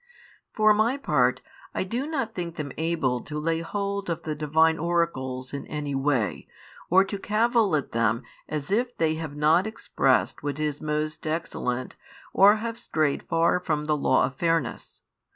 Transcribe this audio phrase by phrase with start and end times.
[0.51, 1.41] For my part,
[1.75, 5.93] I do not think them able to lay hold of the Divine Oracles in any
[5.93, 6.47] way,
[6.89, 11.97] or to cavil at them as if they have not expressed what is most excellent
[12.33, 15.03] or have |6 strayed far from the law of fairness.